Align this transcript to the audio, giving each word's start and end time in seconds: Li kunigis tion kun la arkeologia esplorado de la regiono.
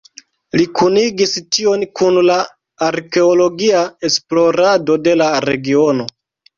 Li 0.59 0.63
kunigis 0.79 1.33
tion 1.57 1.83
kun 2.01 2.19
la 2.31 2.39
arkeologia 2.89 3.87
esplorado 4.13 5.01
de 5.07 5.19
la 5.25 5.33
regiono. 5.51 6.13